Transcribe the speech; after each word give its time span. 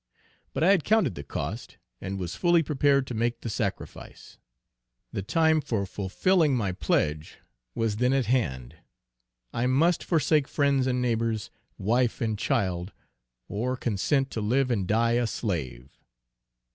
But 0.55 0.63
I 0.63 0.71
had 0.71 0.83
counted 0.83 1.13
the 1.13 1.21
cost, 1.23 1.77
and 2.01 2.17
was 2.17 2.35
fully 2.35 2.63
prepared 2.63 3.05
to 3.05 3.13
make 3.13 3.41
the 3.41 3.51
sacrifice. 3.51 4.39
The 5.13 5.21
time 5.21 5.61
for 5.61 5.85
fulfilling 5.85 6.57
my 6.57 6.71
pledge 6.71 7.37
was 7.75 7.97
then 7.97 8.11
at 8.11 8.25
hand. 8.25 8.77
I 9.53 9.67
must 9.67 10.03
forsake 10.03 10.47
friends 10.47 10.87
and 10.87 11.03
neighbors, 11.03 11.51
wife 11.77 12.19
and 12.19 12.35
child, 12.35 12.93
or 13.47 13.77
consent 13.77 14.31
to 14.31 14.41
live 14.41 14.71
and 14.71 14.87
die 14.87 15.11
a 15.21 15.27
slave. 15.27 15.99